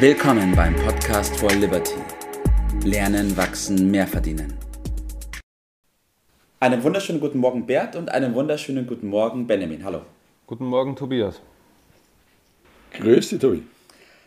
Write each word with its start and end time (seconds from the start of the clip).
Willkommen 0.00 0.54
beim 0.54 0.76
Podcast 0.76 1.36
for 1.38 1.50
Liberty. 1.50 1.96
Lernen, 2.84 3.36
wachsen, 3.36 3.90
mehr 3.90 4.06
verdienen. 4.06 4.54
Einen 6.60 6.84
wunderschönen 6.84 7.18
guten 7.18 7.38
Morgen 7.38 7.66
Bert 7.66 7.96
und 7.96 8.08
einen 8.08 8.32
wunderschönen 8.32 8.86
guten 8.86 9.08
Morgen 9.08 9.48
Benjamin. 9.48 9.82
Hallo. 9.82 10.02
Guten 10.46 10.66
Morgen 10.66 10.94
Tobias. 10.94 11.40
Grüß 12.92 13.30
dich, 13.30 13.40
Tobi. 13.40 13.64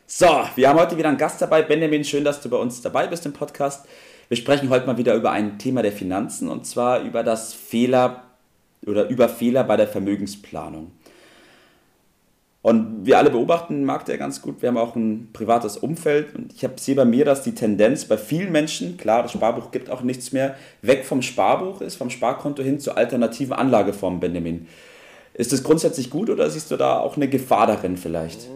So, 0.06 0.28
wir 0.56 0.68
haben 0.68 0.78
heute 0.78 0.98
wieder 0.98 1.08
einen 1.08 1.18
Gast 1.18 1.42
dabei. 1.42 1.62
Benjamin, 1.62 2.04
schön, 2.04 2.26
dass 2.26 2.42
du 2.42 2.50
bei 2.50 2.58
uns 2.58 2.82
dabei 2.82 3.08
bist 3.08 3.26
im 3.26 3.32
Podcast. 3.32 3.88
Wir 4.28 4.36
sprechen 4.36 4.70
heute 4.70 4.86
mal 4.88 4.98
wieder 4.98 5.16
über 5.16 5.32
ein 5.32 5.58
Thema 5.58 5.84
der 5.84 5.94
Finanzen 5.94 6.50
und 6.50 6.66
zwar 6.66 7.00
über 7.00 7.24
das 7.24 7.54
Fehler 7.54 8.24
oder 8.86 9.08
über 9.08 9.30
Fehler 9.30 9.64
bei 9.64 9.78
der 9.78 9.88
Vermögensplanung. 9.88 10.92
Und 12.64 13.08
wir 13.08 13.18
alle 13.18 13.32
beobachten 13.32 13.74
den 13.76 13.86
Markt 13.86 14.08
ja 14.08 14.18
ganz 14.18 14.42
gut. 14.42 14.62
Wir 14.62 14.70
haben 14.70 14.78
auch 14.78 14.96
ein 14.96 15.30
privates 15.34 15.78
Umfeld 15.78 16.36
und 16.36 16.54
ich 16.54 16.68
sehe 16.76 16.96
bei 16.96 17.06
mir, 17.06 17.26
dass 17.26 17.42
die 17.42 17.56
Tendenz 17.56 18.06
bei 18.06 18.18
vielen 18.18 18.52
Menschen, 18.52 18.98
klar, 18.98 19.24
das 19.24 19.32
Sparbuch 19.32 19.72
gibt 19.72 19.90
auch 19.90 20.02
nichts 20.02 20.32
mehr, 20.32 20.56
weg 20.84 21.04
vom 21.06 21.24
Sparbuch 21.24 21.82
ist, 21.82 21.96
vom 21.96 22.12
Sparkonto 22.12 22.62
hin 22.62 22.80
zu 22.80 22.96
alternativen 22.96 23.54
Anlageformen, 23.54 24.20
Benjamin. 24.20 24.68
Ist 25.34 25.52
das 25.54 25.64
grundsätzlich 25.64 26.12
gut 26.12 26.30
oder 26.30 26.50
siehst 26.52 26.70
du 26.70 26.78
da 26.78 27.00
auch 27.00 27.16
eine 27.16 27.28
Gefahr 27.28 27.66
darin 27.66 27.98
vielleicht? 27.98 28.48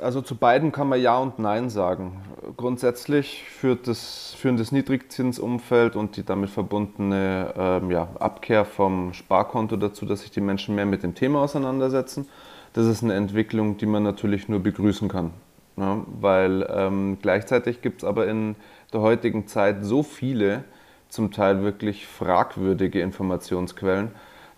Also 0.00 0.20
zu 0.20 0.34
beiden 0.34 0.70
kann 0.70 0.88
man 0.88 1.00
Ja 1.00 1.16
und 1.16 1.38
Nein 1.38 1.70
sagen. 1.70 2.20
Grundsätzlich 2.58 3.44
führt 3.44 3.88
das, 3.88 4.34
führen 4.36 4.58
das 4.58 4.72
Niedrigzinsumfeld 4.72 5.96
und 5.96 6.18
die 6.18 6.24
damit 6.24 6.50
verbundene 6.50 7.54
ähm, 7.56 7.90
ja, 7.90 8.08
Abkehr 8.18 8.66
vom 8.66 9.14
Sparkonto 9.14 9.76
dazu, 9.76 10.04
dass 10.04 10.20
sich 10.20 10.32
die 10.32 10.42
Menschen 10.42 10.74
mehr 10.74 10.84
mit 10.84 11.02
dem 11.02 11.14
Thema 11.14 11.40
auseinandersetzen 11.40 12.26
das 12.74 12.86
ist 12.86 13.02
eine 13.02 13.14
Entwicklung, 13.14 13.78
die 13.78 13.86
man 13.86 14.02
natürlich 14.02 14.48
nur 14.48 14.60
begrüßen 14.60 15.08
kann. 15.08 15.30
Ja, 15.76 16.04
weil 16.20 16.68
ähm, 16.70 17.18
gleichzeitig 17.20 17.82
gibt 17.82 18.02
es 18.02 18.04
aber 18.04 18.28
in 18.28 18.54
der 18.92 19.00
heutigen 19.00 19.48
Zeit 19.48 19.84
so 19.84 20.02
viele, 20.02 20.62
zum 21.08 21.32
Teil 21.32 21.62
wirklich 21.62 22.06
fragwürdige 22.06 23.00
Informationsquellen, 23.00 24.10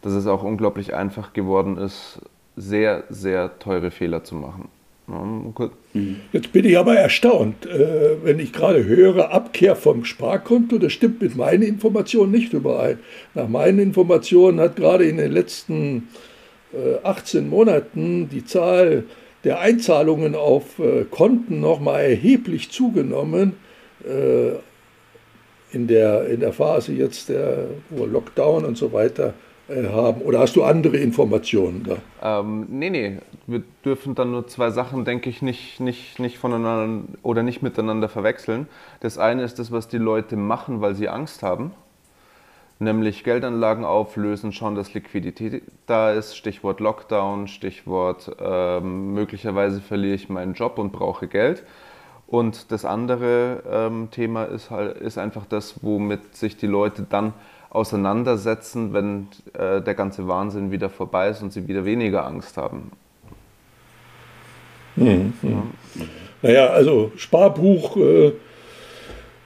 dass 0.02 0.12
es 0.12 0.26
auch 0.26 0.42
unglaublich 0.42 0.94
einfach 0.94 1.32
geworden 1.32 1.78
ist, 1.78 2.20
sehr, 2.56 3.04
sehr 3.08 3.58
teure 3.58 3.90
Fehler 3.90 4.24
zu 4.24 4.34
machen. 4.34 4.68
Mhm. 5.06 6.16
Jetzt 6.32 6.52
bin 6.52 6.64
ich 6.64 6.76
aber 6.76 6.96
erstaunt, 6.96 7.64
äh, 7.66 8.16
wenn 8.22 8.38
ich 8.38 8.52
gerade 8.52 8.84
höre, 8.84 9.30
Abkehr 9.30 9.76
vom 9.76 10.04
Sparkonto, 10.04 10.78
das 10.78 10.92
stimmt 10.92 11.22
mit 11.22 11.36
meinen 11.36 11.62
Informationen 11.62 12.32
nicht 12.32 12.52
überein. 12.52 12.98
Nach 13.34 13.48
meinen 13.48 13.78
Informationen 13.78 14.58
hat 14.58 14.76
gerade 14.76 15.04
in 15.04 15.18
den 15.18 15.32
letzten 15.32 16.08
18 17.02 17.44
äh, 17.44 17.48
Monaten 17.48 18.28
die 18.28 18.44
Zahl 18.44 19.04
der 19.44 19.60
Einzahlungen 19.60 20.34
auf 20.34 20.78
äh, 20.78 21.04
Konten 21.04 21.60
nochmal 21.60 22.02
erheblich 22.02 22.70
zugenommen. 22.70 23.54
Äh, 24.04 24.56
in 25.72 25.88
der, 25.88 26.26
in 26.28 26.40
der 26.40 26.52
Phase 26.52 26.92
jetzt 26.92 27.28
der 27.28 27.66
Lockdown 27.90 28.64
und 28.64 28.78
so 28.78 28.92
weiter 28.92 29.34
haben. 29.68 30.22
Oder 30.22 30.38
hast 30.38 30.54
du 30.54 30.62
andere 30.62 30.96
Informationen 30.96 31.84
da? 31.84 32.40
Ähm, 32.40 32.66
nee, 32.70 32.88
nee. 32.88 33.18
Wir 33.48 33.62
dürfen 33.84 34.14
dann 34.14 34.30
nur 34.30 34.46
zwei 34.46 34.70
Sachen, 34.70 35.04
denke 35.04 35.28
ich, 35.28 35.42
nicht, 35.42 35.80
nicht, 35.80 36.20
nicht 36.20 36.38
voneinander 36.38 37.04
oder 37.24 37.42
nicht 37.42 37.62
miteinander 37.62 38.08
verwechseln. 38.08 38.68
Das 39.00 39.18
eine 39.18 39.42
ist 39.42 39.58
das, 39.58 39.72
was 39.72 39.88
die 39.88 39.98
Leute 39.98 40.36
machen, 40.36 40.80
weil 40.80 40.94
sie 40.94 41.08
Angst 41.08 41.42
haben 41.42 41.72
nämlich 42.78 43.24
Geldanlagen 43.24 43.84
auflösen, 43.84 44.52
schauen, 44.52 44.74
dass 44.74 44.94
Liquidität 44.94 45.62
da 45.86 46.12
ist, 46.12 46.36
Stichwort 46.36 46.80
Lockdown, 46.80 47.48
Stichwort 47.48 48.36
ähm, 48.40 49.14
möglicherweise 49.14 49.80
verliere 49.80 50.14
ich 50.14 50.28
meinen 50.28 50.54
Job 50.54 50.78
und 50.78 50.92
brauche 50.92 51.26
Geld. 51.26 51.64
Und 52.26 52.72
das 52.72 52.84
andere 52.84 53.62
ähm, 53.70 54.08
Thema 54.10 54.44
ist, 54.44 54.70
halt, 54.70 54.98
ist 54.98 55.16
einfach 55.16 55.46
das, 55.46 55.82
womit 55.82 56.34
sich 56.34 56.56
die 56.56 56.66
Leute 56.66 57.06
dann 57.08 57.32
auseinandersetzen, 57.70 58.92
wenn 58.92 59.28
äh, 59.52 59.80
der 59.80 59.94
ganze 59.94 60.26
Wahnsinn 60.26 60.70
wieder 60.70 60.90
vorbei 60.90 61.28
ist 61.28 61.42
und 61.42 61.52
sie 61.52 61.68
wieder 61.68 61.84
weniger 61.84 62.26
Angst 62.26 62.56
haben. 62.56 62.90
Mhm. 64.96 65.34
Ja. 65.42 65.62
Naja, 66.42 66.66
also 66.68 67.12
Sparbuch. 67.16 67.96
Äh 67.96 68.32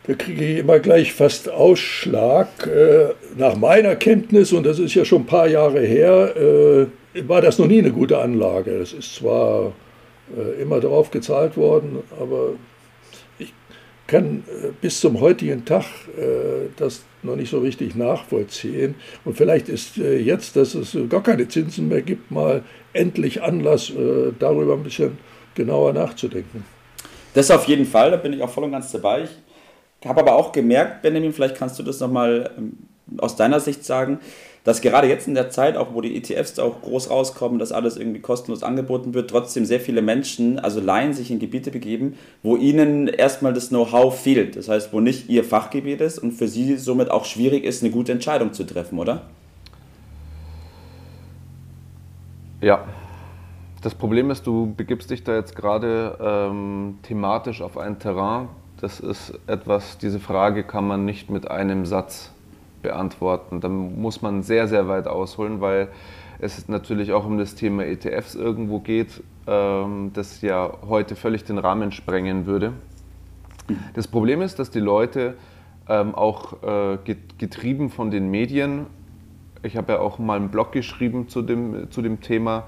da 0.07 0.15
kriege 0.15 0.45
ich 0.45 0.59
immer 0.59 0.79
gleich 0.79 1.13
fast 1.13 1.49
Ausschlag. 1.49 2.67
Äh, 2.67 3.11
nach 3.37 3.57
meiner 3.57 3.97
Kenntnis, 3.97 4.53
und 4.53 4.65
das 4.65 4.79
ist 4.79 4.95
ja 4.95 5.05
schon 5.05 5.23
ein 5.23 5.27
paar 5.27 5.49
Jahre 5.49 5.81
her, 5.81 6.35
äh, 6.37 7.29
war 7.29 7.43
das 7.43 7.59
noch 7.59 7.67
nie 7.67 7.81
eine 7.81 7.93
gute 7.93 8.19
Anlage. 8.19 8.71
Es 8.73 8.93
ist 8.93 9.15
zwar 9.15 9.73
äh, 10.37 10.63
immer 10.63 10.81
darauf 10.81 11.11
gezahlt 11.11 11.57
worden, 11.57 11.99
aber 12.19 12.55
ich 13.39 13.53
kann 14.07 14.43
bis 14.81 15.01
zum 15.01 15.21
heutigen 15.21 15.65
Tag 15.65 15.85
das 16.77 17.05
noch 17.23 17.37
nicht 17.37 17.51
so 17.51 17.61
richtig 17.61 17.95
nachvollziehen. 17.95 18.97
Und 19.25 19.37
vielleicht 19.37 19.69
ist 19.69 19.99
jetzt, 19.99 20.57
dass 20.57 20.75
es 20.75 20.97
gar 21.09 21.23
keine 21.23 21.47
Zinsen 21.47 21.87
mehr 21.87 22.03
gibt, 22.03 22.33
mal 22.33 22.65
endlich 22.93 23.41
Anlass, 23.41 23.93
darüber 24.41 24.75
ein 24.75 24.83
bisschen 24.83 25.19
genauer 25.55 25.93
nachzudenken. 25.93 26.65
Das 27.35 27.53
auf 27.53 27.69
jeden 27.69 27.87
Fall, 27.87 28.11
da 28.11 28.17
bin 28.17 28.33
ich 28.33 28.43
auch 28.43 28.51
voll 28.51 28.65
und 28.65 28.73
ganz 28.73 28.91
dabei. 28.91 29.23
Ich 29.25 29.31
habe 30.09 30.21
aber 30.21 30.35
auch 30.35 30.53
gemerkt, 30.53 31.03
Benjamin, 31.03 31.33
vielleicht 31.33 31.57
kannst 31.57 31.79
du 31.79 31.83
das 31.83 32.01
nochmal 32.01 32.51
ähm, 32.57 32.79
aus 33.19 33.37
deiner 33.37 33.61
Sicht 33.61 33.85
sagen, 33.85 34.21
dass 34.65 34.83
gerade 34.83 35.09
jetzt 35.09 35.27
in 35.27 35.35
der 35.35 35.51
Zeit, 35.51 35.77
auch 35.77 35.95
wo 35.95 36.01
die 36.01 36.17
ETFs 36.17 36.59
auch 36.59 36.83
groß 36.83 37.11
rauskommen, 37.11 37.59
dass 37.59 37.73
alles 37.73 37.97
irgendwie 37.97 38.21
kostenlos 38.21 38.63
angeboten 38.63 39.15
wird, 39.15 39.31
trotzdem 39.31 39.65
sehr 39.65 39.81
viele 39.81 40.03
Menschen, 40.03 40.59
also 40.59 40.81
Laien, 40.81 41.15
sich 41.15 41.31
in 41.31 41.39
Gebiete 41.39 41.71
begeben, 41.71 42.17
wo 42.43 42.57
ihnen 42.57 43.09
erstmal 43.09 43.55
das 43.55 43.69
Know-how 43.69 44.15
fehlt. 44.15 44.57
Das 44.57 44.69
heißt, 44.69 44.93
wo 44.93 45.01
nicht 45.01 45.31
ihr 45.31 45.45
Fachgebiet 45.45 46.01
ist 46.01 46.19
und 46.19 46.33
für 46.33 46.47
sie 46.47 46.77
somit 46.77 47.11
auch 47.11 47.25
schwierig 47.25 47.65
ist, 47.65 47.83
eine 47.83 47.91
gute 47.91 48.13
Entscheidung 48.13 48.53
zu 48.53 48.65
treffen, 48.65 48.99
oder? 48.99 49.23
Ja. 52.61 52.85
Das 53.83 53.95
Problem 53.95 54.31
ist, 54.31 54.47
du 54.47 54.75
begibst 54.77 55.11
dich 55.11 55.25
da 55.25 55.37
jetzt 55.37 55.57
gerade 55.57 56.19
ähm, 56.21 56.99
thematisch 57.03 57.63
auf 57.63 57.79
ein 57.79 57.99
Terrain, 57.99 58.51
das 58.81 59.01
ist 59.01 59.39
etwas, 59.47 59.99
diese 59.99 60.21
Frage 60.21 60.65
kann 60.65 60.87
man 60.87 61.05
nicht 61.05 61.31
mit 61.31 61.51
einem 61.51 61.85
Satz 61.87 62.33
beantworten. 62.83 63.61
Da 63.61 63.69
muss 63.69 64.23
man 64.23 64.43
sehr, 64.43 64.69
sehr 64.69 64.89
weit 64.89 65.07
ausholen, 65.07 65.61
weil 65.61 65.89
es 66.39 66.69
natürlich 66.69 67.13
auch 67.13 67.27
um 67.27 67.37
das 67.37 67.55
Thema 67.55 67.85
ETFs 67.85 68.35
irgendwo 68.35 68.81
geht, 68.81 69.23
ähm, 69.47 70.11
das 70.15 70.41
ja 70.41 70.73
heute 70.89 71.15
völlig 71.17 71.45
den 71.45 71.59
Rahmen 71.59 71.93
sprengen 71.93 72.47
würde. 72.47 72.73
Das 73.95 74.09
Problem 74.09 74.41
ist, 74.41 74.59
dass 74.59 74.71
die 74.71 74.81
Leute 74.81 75.35
ähm, 75.89 76.15
auch 76.15 76.63
äh, 76.63 76.99
getrieben 77.39 77.91
von 77.91 78.11
den 78.11 78.31
Medien, 78.31 78.87
ich 79.63 79.77
habe 79.77 79.93
ja 79.93 79.99
auch 80.01 80.19
mal 80.19 80.37
einen 80.37 80.49
Blog 80.49 80.73
geschrieben 80.73 81.29
zu 81.29 81.43
dem, 81.43 81.91
zu 81.91 82.01
dem 82.01 82.21
Thema, 82.23 82.65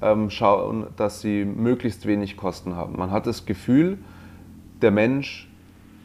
ähm, 0.00 0.30
schauen, 0.30 0.86
dass 0.96 1.20
sie 1.20 1.44
möglichst 1.44 2.06
wenig 2.06 2.38
Kosten 2.38 2.74
haben. 2.74 2.96
Man 2.96 3.10
hat 3.10 3.26
das 3.26 3.44
Gefühl, 3.44 3.98
der 4.80 4.90
Mensch 4.90 5.49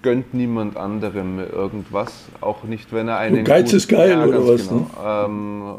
gönnt 0.06 0.36
niemand 0.36 0.78
anderem 0.78 1.40
irgendwas, 1.40 2.14
auch 2.40 2.64
nicht, 2.64 2.94
wenn 2.94 3.08
er 3.08 3.18
einen. 3.18 3.44
Geiz 3.44 3.74
ist 3.74 3.88
geil, 3.88 4.12
ja, 4.12 4.24
oder 4.24 4.48
was? 4.48 4.70
Genau, 4.70 4.82
ne? 4.82 4.88
ähm, 5.04 5.78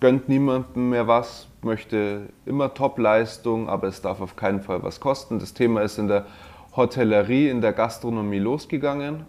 gönnt 0.00 0.28
niemandem 0.28 0.90
mehr 0.90 1.06
was, 1.06 1.46
möchte 1.62 2.22
immer 2.46 2.74
Top-Leistung, 2.74 3.68
aber 3.68 3.86
es 3.86 4.02
darf 4.02 4.20
auf 4.20 4.34
keinen 4.34 4.62
Fall 4.62 4.82
was 4.82 4.98
kosten. 4.98 5.38
Das 5.38 5.54
Thema 5.54 5.82
ist 5.82 6.00
in 6.00 6.08
der 6.08 6.26
Hotellerie, 6.74 7.48
in 7.48 7.60
der 7.60 7.72
Gastronomie 7.72 8.40
losgegangen. 8.40 9.26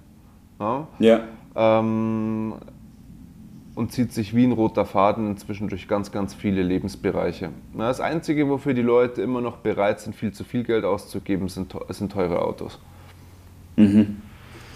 Ja. 0.59 0.88
ja. 0.98 1.20
Ähm, 1.56 2.56
und 3.76 3.92
zieht 3.92 4.14
sich 4.14 4.36
wie 4.36 4.46
ein 4.46 4.52
roter 4.52 4.86
Faden 4.86 5.28
inzwischen 5.28 5.68
durch 5.68 5.88
ganz, 5.88 6.12
ganz 6.12 6.34
viele 6.34 6.64
Lebensbereiche. 6.64 7.50
Das 7.78 8.00
Einzige, 8.02 8.50
wofür 8.50 8.74
die 8.74 8.82
Leute 8.82 9.22
immer 9.22 9.42
noch 9.42 9.58
bereit 9.58 10.00
sind, 10.00 10.16
viel 10.16 10.32
zu 10.32 10.44
viel 10.44 10.64
Geld 10.64 10.85
auszugeben, 10.85 11.50
sind, 11.50 11.76
sind 11.90 12.12
teure 12.12 12.41
Autos. 12.41 12.79
Mhm. 13.76 14.18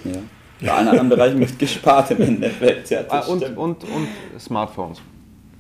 Ja. 0.04 0.20
Bei 0.62 0.72
allen 0.72 0.88
anderen 0.88 1.10
Bereichen 1.10 1.40
wird 1.40 1.60
gespart 1.60 2.12
im 2.12 2.22
Endeffekt. 2.22 2.90
Ja, 2.90 3.02
ah, 3.10 3.20
und, 3.22 3.44
und, 3.58 3.84
und 3.84 4.08
Smartphones. 4.40 5.02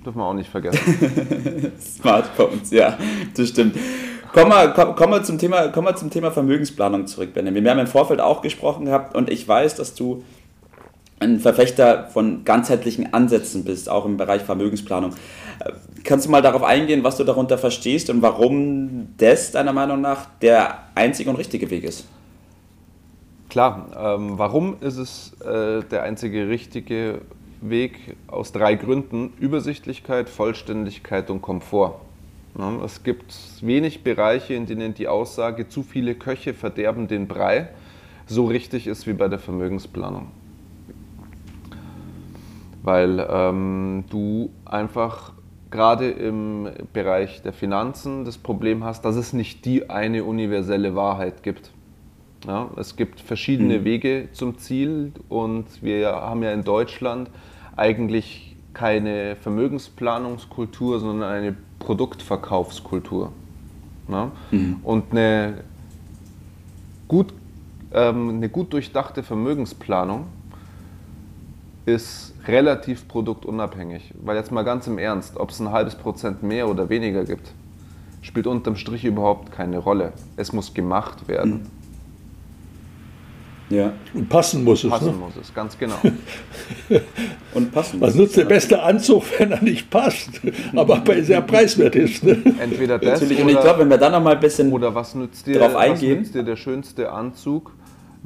Dürfen 0.05 0.19
wir 0.19 0.25
auch 0.25 0.33
nicht 0.33 0.49
vergessen. 0.49 1.71
Smartphones, 1.79 2.71
ja, 2.71 2.97
das 3.35 3.49
stimmt. 3.49 3.75
Kommen 4.33 4.51
wir, 4.51 4.67
komm, 4.69 4.95
komm 4.95 5.23
zum 5.23 5.37
Thema, 5.37 5.69
kommen 5.69 5.87
wir 5.87 5.95
zum 5.95 6.09
Thema 6.09 6.29
Vermögensplanung 6.29 7.07
zurück, 7.07 7.33
Benjamin. 7.33 7.63
Wir 7.63 7.71
haben 7.71 7.79
im 7.79 7.87
Vorfeld 7.87 8.19
auch 8.19 8.41
gesprochen 8.41 8.85
gehabt 8.85 9.15
und 9.15 9.29
ich 9.29 9.47
weiß, 9.47 9.75
dass 9.75 9.95
du 9.95 10.23
ein 11.19 11.39
Verfechter 11.39 12.09
von 12.11 12.43
ganzheitlichen 12.43 13.13
Ansätzen 13.13 13.63
bist, 13.63 13.89
auch 13.89 14.05
im 14.05 14.17
Bereich 14.17 14.41
Vermögensplanung. 14.41 15.15
Kannst 16.03 16.27
du 16.27 16.31
mal 16.31 16.41
darauf 16.41 16.63
eingehen, 16.63 17.03
was 17.03 17.17
du 17.17 17.23
darunter 17.23 17.57
verstehst 17.57 18.09
und 18.09 18.21
warum 18.21 19.07
das 19.17 19.51
deiner 19.51 19.73
Meinung 19.73 20.01
nach 20.01 20.27
der 20.41 20.79
einzige 20.93 21.29
und 21.29 21.37
richtige 21.37 21.69
Weg 21.71 21.83
ist? 21.83 22.05
Klar, 23.55 23.87
ähm, 23.97 24.37
warum 24.37 24.75
ist 24.81 24.97
es 24.97 25.31
äh, 25.39 25.81
der 25.89 26.03
einzige 26.03 26.49
richtige 26.49 27.21
Weg? 27.61 28.17
Aus 28.27 28.51
drei 28.51 28.75
Gründen. 28.75 29.31
Übersichtlichkeit, 29.39 30.27
Vollständigkeit 30.27 31.29
und 31.29 31.41
Komfort. 31.41 32.01
Es 32.83 33.03
gibt 33.03 33.33
wenig 33.61 34.03
Bereiche, 34.03 34.55
in 34.55 34.65
denen 34.65 34.93
die 34.93 35.07
Aussage, 35.07 35.69
zu 35.69 35.83
viele 35.83 36.15
Köche 36.15 36.53
verderben 36.53 37.07
den 37.07 37.29
Brei, 37.29 37.69
so 38.27 38.43
richtig 38.43 38.87
ist 38.87 39.07
wie 39.07 39.13
bei 39.13 39.29
der 39.29 39.39
Vermögensplanung. 39.39 40.27
Weil 42.83 43.25
ähm, 43.29 44.03
du 44.09 44.49
einfach 44.65 45.31
gerade 45.71 46.09
im 46.09 46.67
Bereich 46.91 47.41
der 47.41 47.53
Finanzen 47.53 48.25
das 48.25 48.37
Problem 48.37 48.83
hast, 48.83 49.05
dass 49.05 49.15
es 49.15 49.31
nicht 49.31 49.63
die 49.63 49.89
eine 49.89 50.25
universelle 50.25 50.93
Wahrheit 50.93 51.41
gibt. 51.41 51.71
Ja, 52.47 52.69
es 52.75 52.95
gibt 52.95 53.19
verschiedene 53.21 53.79
mhm. 53.79 53.83
Wege 53.85 54.29
zum 54.33 54.57
Ziel 54.57 55.11
und 55.29 55.65
wir 55.81 56.09
haben 56.11 56.43
ja 56.43 56.51
in 56.51 56.63
Deutschland 56.63 57.29
eigentlich 57.75 58.55
keine 58.73 59.35
Vermögensplanungskultur, 59.37 60.99
sondern 60.99 61.29
eine 61.31 61.55
Produktverkaufskultur. 61.79 63.31
Ja? 64.09 64.31
Mhm. 64.51 64.77
Und 64.83 65.11
eine 65.11 65.63
gut, 67.07 67.33
ähm, 67.93 68.29
eine 68.29 68.49
gut 68.49 68.73
durchdachte 68.73 69.23
Vermögensplanung 69.23 70.25
ist 71.85 72.33
relativ 72.47 73.07
produktunabhängig. 73.07 74.13
Weil 74.23 74.35
jetzt 74.37 74.51
mal 74.51 74.63
ganz 74.63 74.87
im 74.87 74.97
Ernst, 74.97 75.37
ob 75.37 75.49
es 75.49 75.59
ein 75.59 75.71
halbes 75.71 75.95
Prozent 75.95 76.43
mehr 76.43 76.67
oder 76.67 76.89
weniger 76.89 77.25
gibt, 77.25 77.53
spielt 78.21 78.47
unterm 78.47 78.75
Strich 78.75 79.05
überhaupt 79.05 79.51
keine 79.51 79.77
Rolle. 79.77 80.13
Es 80.35 80.51
muss 80.51 80.73
gemacht 80.73 81.27
werden. 81.27 81.53
Mhm. 81.53 81.84
Ja. 83.69 83.93
Und 84.13 84.29
passen 84.29 84.63
muss 84.63 84.83
es. 84.83 84.89
Passen 84.89 85.11
ne? 85.11 85.13
muss 85.13 85.33
es, 85.41 85.53
ganz 85.53 85.77
genau. 85.77 85.95
und 87.53 87.71
passen 87.71 87.99
Was 87.99 88.13
nutzt 88.15 88.37
der 88.37 88.45
beste 88.45 88.81
Anzug, 88.81 89.23
wenn 89.39 89.51
er 89.51 89.63
nicht 89.63 89.89
passt, 89.89 90.29
aber 90.75 91.01
sehr 91.23 91.41
preiswert 91.41 91.95
ist? 91.95 92.23
Ne? 92.23 92.37
Entweder 92.59 92.99
das 92.99 93.21
Natürlich. 93.21 93.41
Und 93.41 93.49
ich 93.49 93.59
glaube, 93.59 93.79
wenn 93.79 93.89
wir 93.89 93.97
da 93.97 94.09
noch 94.09 94.21
mal 94.21 94.35
ein 94.35 94.39
bisschen 94.39 94.71
oder 94.71 94.93
was 94.93 95.15
nützt 95.15 95.47
dir, 95.47 95.59
drauf 95.59 95.75
eingehen, 95.75 96.11
was 96.11 96.19
nützt 96.19 96.35
dir 96.35 96.43
der 96.43 96.55
schönste 96.57 97.11
Anzug, 97.11 97.71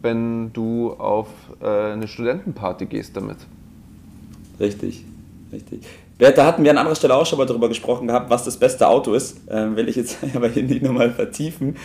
wenn 0.02 0.52
du 0.52 0.92
auf 0.94 1.28
äh, 1.62 1.94
eine 1.94 2.08
Studentenparty 2.08 2.86
gehst 2.86 3.16
damit? 3.16 3.38
Richtig, 4.60 5.06
richtig. 5.54 5.82
Da 6.20 6.46
hatten 6.46 6.66
wir 6.66 6.72
an 6.72 6.78
anderer 6.78 6.96
Stelle 6.96 7.16
auch 7.16 7.26
schon 7.26 7.40
mal 7.40 7.46
darüber 7.46 7.70
gesprochen 7.70 8.08
gehabt, 8.08 8.30
was 8.30 8.44
das 8.44 8.58
beste 8.58 8.90
Auto 8.90 9.14
ist. 9.14 9.40
Ähm, 9.50 9.78
will 9.78 9.88
ich 9.88 9.96
jetzt 9.96 10.18
aber 10.36 10.50
hier 10.50 10.64
nicht 10.64 10.84
nochmal 10.84 11.12
vertiefen. 11.12 11.78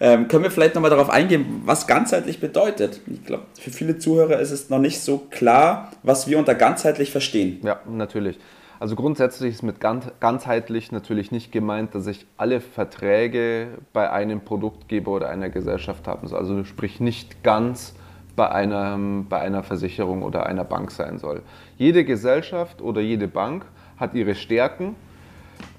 Ähm, 0.00 0.28
können 0.28 0.44
wir 0.44 0.50
vielleicht 0.50 0.74
nochmal 0.74 0.90
darauf 0.90 1.10
eingehen, 1.10 1.60
was 1.66 1.86
ganzheitlich 1.86 2.40
bedeutet? 2.40 3.00
Ich 3.06 3.22
glaube, 3.24 3.44
für 3.60 3.70
viele 3.70 3.98
Zuhörer 3.98 4.40
ist 4.40 4.50
es 4.50 4.70
noch 4.70 4.78
nicht 4.78 5.00
so 5.00 5.18
klar, 5.30 5.92
was 6.02 6.26
wir 6.26 6.38
unter 6.38 6.54
ganzheitlich 6.54 7.10
verstehen. 7.10 7.60
Ja, 7.62 7.80
natürlich. 7.86 8.38
Also 8.80 8.96
grundsätzlich 8.96 9.54
ist 9.54 9.62
mit 9.62 9.76
ganzheitlich 9.78 10.90
natürlich 10.90 11.30
nicht 11.30 11.52
gemeint, 11.52 11.94
dass 11.94 12.06
ich 12.06 12.26
alle 12.38 12.60
Verträge 12.60 13.68
bei 13.92 14.10
einem 14.10 14.40
Produktgeber 14.40 15.12
oder 15.12 15.28
einer 15.28 15.50
Gesellschaft 15.50 16.08
haben 16.08 16.26
soll. 16.26 16.38
Also 16.38 16.64
sprich 16.64 16.98
nicht 16.98 17.44
ganz 17.44 17.94
bei 18.34 18.50
einer, 18.50 18.98
bei 19.28 19.38
einer 19.38 19.62
Versicherung 19.62 20.22
oder 20.22 20.46
einer 20.46 20.64
Bank 20.64 20.90
sein 20.90 21.18
soll. 21.18 21.42
Jede 21.76 22.04
Gesellschaft 22.04 22.80
oder 22.80 23.00
jede 23.00 23.28
Bank 23.28 23.66
hat 24.02 24.14
ihre 24.14 24.34
Stärken, 24.34 24.94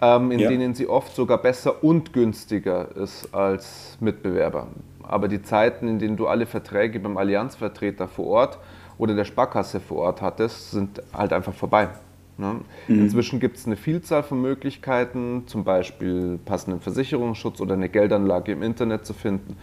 ähm, 0.02 0.31
in 0.31 0.40
ja. 0.40 0.50
denen 0.50 0.74
sie 0.74 0.88
oft 0.88 1.14
sogar 1.14 1.38
besser 1.38 1.84
und 1.84 2.14
günstiger 2.14 2.96
ist 2.96 3.34
als 3.36 3.98
Mitbewerber. 4.00 4.68
Aber 5.04 5.28
die 5.28 5.44
Zeiten, 5.44 5.88
in 5.88 6.00
denen 6.00 6.18
du 6.18 6.28
alle 6.28 6.46
Verträge 6.46 7.00
beim 7.00 7.18
Allianzvertreter 7.18 8.08
vor 8.08 8.25
Ort 8.28 8.60
oder 8.98 9.14
der 9.14 9.25
Sparkasse 9.25 9.80
vor 9.80 9.98
Ort 9.98 10.22
hattest, 10.22 10.72
sind 10.72 11.04
halt 11.14 11.34
einfach 11.34 11.54
vorbei. 11.54 11.90
Ne? 12.38 12.62
Mhm. 12.88 13.02
Inzwischen 13.02 13.40
gibt 13.40 13.58
es 13.58 13.68
eine 13.68 13.75
Vielzahl 13.75 14.24
von 14.24 14.42
Möglichkeiten, 14.42 15.44
zum 15.46 15.64
Beispiel 15.64 16.40
passenden 16.44 16.80
Versicherungsschutz 16.80 17.62
oder 17.62 17.74
eine 17.74 17.90
Geldanlage 17.90 18.54
im 18.54 18.64
Internet 18.64 19.06
zu 19.06 19.14
finden. 19.14 19.58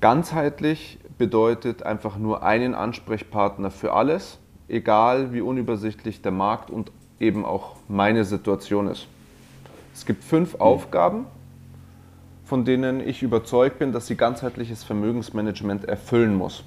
Ganzheitlich 0.00 0.98
bedeutet 1.18 1.82
einfach 1.84 2.18
nur 2.18 2.42
einen 2.42 2.74
Ansprechpartner 2.74 3.70
für 3.70 3.92
alles 3.92 4.38
egal 4.68 5.32
wie 5.32 5.40
unübersichtlich 5.40 6.22
der 6.22 6.32
Markt 6.32 6.70
und 6.70 6.90
eben 7.20 7.44
auch 7.44 7.76
meine 7.88 8.24
Situation 8.24 8.88
ist. 8.88 9.06
Es 9.94 10.06
gibt 10.06 10.24
fünf 10.24 10.54
mhm. 10.54 10.60
Aufgaben, 10.60 11.26
von 12.44 12.64
denen 12.64 13.00
ich 13.00 13.22
überzeugt 13.22 13.78
bin, 13.78 13.92
dass 13.92 14.06
sie 14.06 14.16
ganzheitliches 14.16 14.84
Vermögensmanagement 14.84 15.84
erfüllen 15.84 16.34
muss. 16.34 16.64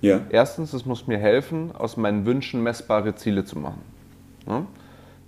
Ja. 0.00 0.20
Erstens, 0.30 0.72
es 0.72 0.84
muss 0.84 1.06
mir 1.06 1.18
helfen, 1.18 1.74
aus 1.74 1.96
meinen 1.96 2.26
Wünschen 2.26 2.62
messbare 2.62 3.14
Ziele 3.14 3.44
zu 3.44 3.58
machen. 3.58 3.80
Ja? 4.46 4.66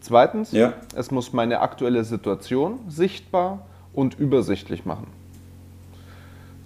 Zweitens, 0.00 0.52
ja. 0.52 0.74
es 0.94 1.10
muss 1.10 1.32
meine 1.32 1.60
aktuelle 1.60 2.04
Situation 2.04 2.80
sichtbar 2.88 3.66
und 3.92 4.18
übersichtlich 4.18 4.84
machen. 4.84 5.06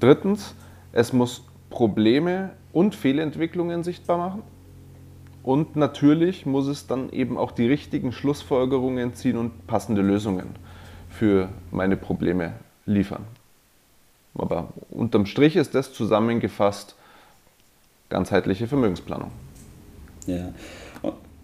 Drittens, 0.00 0.54
es 0.92 1.12
muss 1.12 1.44
Probleme 1.68 2.50
und 2.72 2.94
Fehlentwicklungen 2.94 3.84
sichtbar 3.84 4.18
machen. 4.18 4.42
Und 5.42 5.76
natürlich 5.76 6.44
muss 6.44 6.66
es 6.66 6.86
dann 6.86 7.10
eben 7.10 7.38
auch 7.38 7.52
die 7.52 7.66
richtigen 7.66 8.12
Schlussfolgerungen 8.12 9.14
ziehen 9.14 9.36
und 9.36 9.66
passende 9.66 10.02
Lösungen 10.02 10.50
für 11.08 11.48
meine 11.70 11.96
Probleme 11.96 12.52
liefern. 12.86 13.24
Aber 14.34 14.68
unterm 14.90 15.26
Strich 15.26 15.56
ist 15.56 15.74
das 15.74 15.92
zusammengefasst 15.92 16.94
ganzheitliche 18.08 18.66
Vermögensplanung. 18.66 19.30
Ja. 20.26 20.52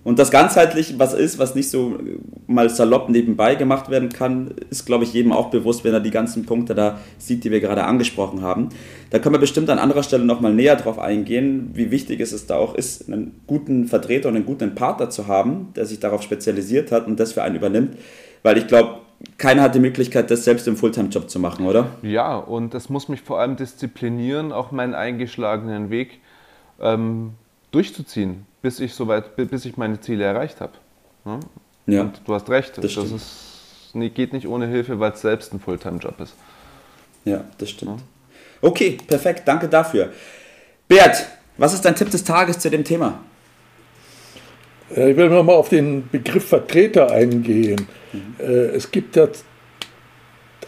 Und 0.07 0.21
das 0.21 0.31
ganzheitlich, 0.31 1.01
was 1.01 1.15
ist, 1.15 1.41
was 1.41 1.57
nicht 1.57 1.69
so 1.69 1.99
mal 2.47 2.71
salopp 2.71 3.09
nebenbei 3.09 3.57
gemacht 3.57 3.91
werden 3.91 4.09
kann, 4.09 4.55
ist, 4.71 4.87
glaube 4.87 5.03
ich, 5.03 5.13
jedem 5.13 5.33
auch 5.33 5.51
bewusst, 5.51 5.83
wenn 5.83 5.93
er 5.93 5.99
die 5.99 6.13
ganzen 6.13 6.47
Punkte 6.47 6.77
da 6.77 7.01
sieht, 7.19 7.43
die 7.43 7.51
wir 7.51 7.59
gerade 7.59 7.83
angesprochen 7.83 8.41
haben. 8.41 8.69
Da 9.11 9.19
können 9.19 9.35
wir 9.35 9.41
bestimmt 9.41 9.69
an 9.69 9.81
anderer 9.81 10.05
Stelle 10.05 10.25
nochmal 10.25 10.55
näher 10.55 10.77
drauf 10.77 11.01
eingehen, 11.01 11.73
wie 11.75 11.91
wichtig 11.91 12.21
es 12.21 12.47
da 12.47 12.55
auch 12.55 12.77
ist, 12.77 13.09
einen 13.09 13.41
guten 13.49 13.89
Vertreter 13.89 14.29
und 14.29 14.37
einen 14.37 14.47
guten 14.47 14.77
Partner 14.77 15.11
zu 15.11 15.27
haben, 15.27 15.73
der 15.75 15.87
sich 15.87 15.99
darauf 15.99 16.23
spezialisiert 16.23 16.93
hat 16.93 17.09
und 17.09 17.19
das 17.19 17.33
für 17.33 17.43
einen 17.43 17.57
übernimmt. 17.57 17.97
Weil 18.45 18.59
ich 18.59 18.69
glaube, 18.69 19.01
keiner 19.39 19.63
hat 19.63 19.75
die 19.75 19.81
Möglichkeit, 19.81 20.31
das 20.31 20.45
selbst 20.45 20.69
im 20.69 20.77
Fulltime-Job 20.77 21.29
zu 21.29 21.41
machen, 21.41 21.67
oder? 21.67 21.89
Ja, 22.03 22.37
und 22.37 22.75
das 22.75 22.91
muss 22.91 23.09
mich 23.09 23.23
vor 23.23 23.41
allem 23.41 23.57
disziplinieren, 23.57 24.53
auch 24.53 24.71
meinen 24.71 24.95
eingeschlagenen 24.95 25.91
Weg 25.91 26.21
ähm, 26.81 27.33
durchzuziehen 27.73 28.47
bis 28.63 28.81
ich 28.81 28.95
soweit, 28.95 29.37
bis 29.37 29.65
ich 29.65 29.77
meine 29.77 30.01
Ziele 30.01 30.25
erreicht 30.25 30.61
habe. 30.61 30.73
Ja? 31.25 31.41
ja. 31.87 32.01
Und 32.03 32.21
du 32.25 32.35
hast 32.35 32.49
recht, 32.51 32.79
das, 32.79 32.95
das 32.95 33.11
ist, 33.11 33.91
nee, 33.95 34.09
geht 34.09 34.33
nicht 34.33 34.47
ohne 34.47 34.67
Hilfe, 34.67 34.99
weil 34.99 35.13
es 35.13 35.21
selbst 35.21 35.53
ein 35.53 35.61
Fulltime-Job 35.61 36.21
ist. 36.21 36.35
Ja, 37.25 37.45
das 37.59 37.71
stimmt. 37.71 38.01
Ja. 38.01 38.69
Okay, 38.69 38.99
perfekt, 39.07 39.43
danke 39.47 39.69
dafür. 39.69 40.11
Bert, 40.89 41.27
was 41.59 41.75
ist 41.75 41.85
dein 41.85 41.95
Tipp 41.95 42.11
des 42.11 42.25
Tages 42.25 42.59
zu 42.59 42.71
dem 42.71 42.85
Thema? 42.85 43.21
Äh, 44.95 45.11
ich 45.11 45.17
will 45.17 45.29
nochmal 45.29 45.57
auf 45.57 45.69
den 45.69 46.09
Begriff 46.09 46.49
Vertreter 46.49 47.11
eingehen. 47.11 47.87
Mhm. 48.13 48.37
Äh, 48.39 48.67
es 48.77 48.91
gibt 48.91 49.17
ja 49.17 49.29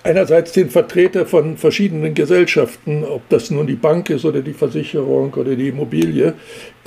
einerseits 0.08 0.52
den 0.52 0.70
Vertreter 0.70 1.26
von 1.26 1.58
verschiedenen 1.58 2.14
Gesellschaften, 2.14 3.04
ob 3.04 3.28
das 3.28 3.50
nun 3.50 3.66
die 3.66 3.74
Bank 3.74 4.08
ist 4.08 4.24
oder 4.24 4.40
die 4.40 4.54
Versicherung 4.54 5.34
oder 5.34 5.54
die 5.54 5.68
Immobilie, 5.68 6.34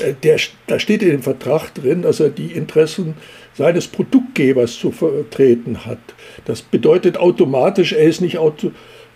äh, 0.02 0.14
der, 0.24 0.40
da 0.68 0.80
steht 0.80 1.04
in 1.04 1.10
dem 1.10 1.22
Vertrag 1.22 1.74
drin, 1.76 2.02
dass 2.02 2.20
er 2.20 2.30
die 2.30 2.52
Interessen 2.52 3.14
seines 3.54 3.88
Produktgebers 3.88 4.80
zu 4.80 4.92
vertreten 4.92 5.86
hat. 5.86 6.00
Das 6.46 6.64
bedeutet 6.64 7.18
automatisch, 7.18 7.94
er 7.94 8.06
ist 8.06 8.22
nicht 8.22 8.40
auto, 8.40 8.72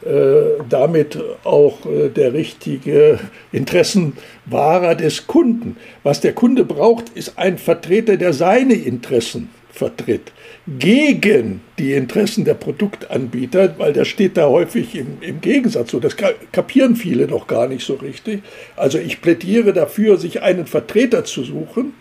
äh, 0.06 0.62
damit 0.70 1.18
auch 1.44 1.86
äh, 1.86 2.10
der 2.10 2.34
richtige 2.34 3.20
Interessenwahrer 3.52 4.94
des 4.94 5.26
Kunden. 5.26 5.78
Was 6.04 6.22
der 6.22 6.34
Kunde 6.34 6.64
braucht, 6.64 7.10
ist 7.10 7.40
ein 7.40 7.58
Vertreter, 7.58 8.18
der 8.18 8.34
seine 8.34 8.76
Interessen 8.76 9.50
vertritt 9.76 10.32
gegen 10.80 11.62
die 11.78 11.94
Interessen 11.94 12.46
der 12.46 12.54
Produktanbieter, 12.54 13.76
weil 13.78 13.92
das 13.94 14.08
steht 14.08 14.38
da 14.38 14.48
häufig 14.48 14.96
im, 14.96 15.18
im 15.22 15.42
Gegensatz. 15.42 15.92
So, 15.92 16.00
das 16.00 16.16
kapieren 16.52 16.96
viele 16.96 17.28
noch 17.28 17.46
gar 17.48 17.68
nicht 17.68 17.86
so 17.86 17.96
richtig. 17.96 18.42
Also 18.76 18.98
ich 18.98 19.22
plädiere 19.22 19.74
dafür, 19.74 20.18
sich 20.18 20.42
einen 20.42 20.66
Vertreter 20.66 21.26
zu 21.26 21.44
suchen, 21.44 21.94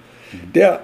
der, 0.54 0.82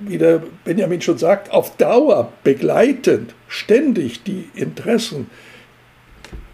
wie 0.00 0.16
der 0.16 0.42
Benjamin 0.64 1.00
schon 1.00 1.18
sagt, 1.18 1.50
auf 1.50 1.76
Dauer 1.76 2.32
begleitend 2.44 3.34
ständig 3.48 4.22
die 4.22 4.48
Interessen 4.54 5.26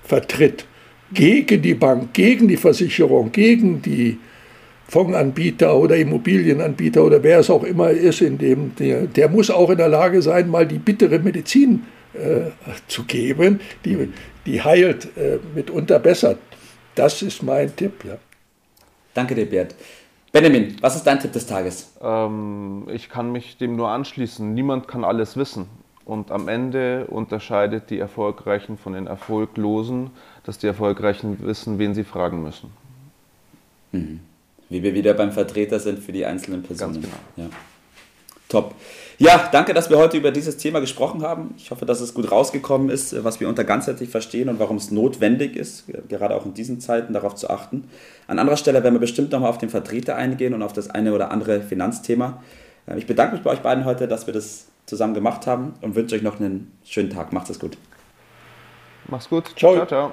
vertritt. 0.03 0.65
Gegen 1.13 1.63
die 1.63 1.75
Bank, 1.75 2.15
gegen 2.15 2.49
die 2.49 2.57
Versicherung, 2.57 3.31
gegen 3.31 3.83
die 3.83 4.19
Fondsanbieter 4.89 5.75
oder 5.77 5.97
Immobilienanbieter 5.97 7.05
oder 7.05 7.23
wer 7.23 7.41
es 7.41 7.51
auch 7.51 7.65
immer 7.65 7.91
ist, 7.91 8.21
in 8.21 8.39
dem, 8.39 8.75
der, 8.77 9.07
der 9.07 9.29
muss 9.29 9.51
auch 9.51 9.71
in 9.71 9.79
der 9.79 9.89
Lage 9.89 10.23
sein, 10.23 10.49
mal 10.49 10.67
die 10.67 10.79
bittere 10.79 11.19
Medizin 11.19 11.85
äh, 12.15 12.51
zu 12.87 13.05
geben, 13.05 13.61
die, 13.85 14.13
die 14.47 14.63
heilt 14.63 15.17
äh, 15.17 15.39
mitunter 15.55 15.99
besser. 15.99 16.37
Das 16.95 17.23
ist 17.23 17.43
mein 17.43 17.75
Tipp. 17.75 18.05
Ja. 18.05 18.19
Danke 19.15 19.35
dir, 19.35 19.47
Bert. 19.47 19.75
Benjamin, 20.31 20.77
was 20.81 20.97
ist 20.97 21.07
dein 21.07 21.21
Tipp 21.21 21.33
des 21.33 21.47
Tages? 21.47 21.93
Ähm, 22.03 22.87
ich 22.93 23.09
kann 23.09 23.33
mich 23.33 23.57
dem 23.57 23.77
nur 23.77 23.89
anschließen. 23.89 24.53
Niemand 24.53 24.89
kann 24.89 25.05
alles 25.05 25.37
wissen. 25.37 25.67
Und 26.05 26.31
am 26.31 26.49
Ende 26.49 27.07
unterscheidet 27.07 27.89
die 27.89 27.99
Erfolgreichen 27.99 28.77
von 28.77 28.93
den 28.93 29.07
Erfolglosen, 29.07 30.11
dass 30.45 30.59
die 30.59 30.67
Erfolgreichen 30.67 31.39
wissen, 31.47 31.79
wen 31.79 31.95
sie 31.95 32.05
fragen 32.05 32.43
müssen. 32.43 32.71
Mhm. 33.93 34.21
Wie 34.69 34.83
wir 34.83 34.95
wieder 34.95 35.15
beim 35.15 35.33
Vertreter 35.33 35.79
sind 35.79 35.99
für 35.99 36.13
die 36.13 36.25
einzelnen 36.25 36.63
Personen. 36.63 36.95
Ganz 36.95 37.05
genau. 37.05 37.49
Ja. 37.49 37.55
Top. 38.49 38.75
Ja, 39.19 39.49
danke, 39.53 39.75
dass 39.75 39.91
wir 39.91 39.99
heute 39.99 40.17
über 40.17 40.31
dieses 40.31 40.57
Thema 40.57 40.81
gesprochen 40.81 41.23
haben. 41.23 41.55
Ich 41.57 41.71
hoffe, 41.71 41.87
dass 41.87 42.01
es 42.01 42.15
gut 42.15 42.31
rausgekommen 42.31 42.91
ist, 42.91 43.25
was 43.25 43.41
wir 43.41 43.49
unter 43.49 43.65
ganzheitlich 43.65 44.11
verstehen 44.11 44.49
und 44.49 44.59
warum 44.59 44.77
es 44.77 44.91
notwendig 44.91 45.57
ist, 45.57 45.85
gerade 46.09 46.35
auch 46.35 46.45
in 46.45 46.55
diesen 46.55 46.81
Zeiten 46.81 47.13
darauf 47.13 47.35
zu 47.37 47.49
achten. 47.49 47.89
An 48.27 48.39
anderer 48.39 48.57
Stelle 48.57 48.83
werden 48.83 48.95
wir 48.95 49.01
bestimmt 49.01 49.31
nochmal 49.31 49.51
auf 49.51 49.59
den 49.59 49.71
Vertreter 49.71 50.17
eingehen 50.17 50.53
und 50.53 50.63
auf 50.63 50.73
das 50.73 50.91
eine 50.91 51.13
oder 51.13 51.31
andere 51.31 51.61
Finanzthema. 51.63 52.43
Äh, 52.87 52.99
ich 52.99 53.07
bedanke 53.07 53.35
mich 53.35 53.45
bei 53.45 53.51
euch 53.51 53.61
beiden 53.61 53.85
heute, 53.85 54.09
dass 54.09 54.27
wir 54.27 54.35
das 54.35 54.67
zusammen 54.87 55.15
gemacht 55.15 55.47
haben 55.47 55.75
und 55.81 55.95
wünsche 55.95 56.17
euch 56.17 56.23
noch 56.23 56.41
einen 56.41 56.73
schönen 56.85 57.11
Tag. 57.11 57.33
Macht 57.33 57.51
es 57.51 57.59
gut. 57.59 57.79
Mach's 59.07 59.29
gut. 59.29 59.53
Ciao, 59.57 59.75
ciao. 59.75 59.87
ciao. 59.87 60.13